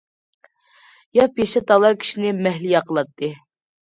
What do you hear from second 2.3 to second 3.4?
مەھلىيا قىلاتتى.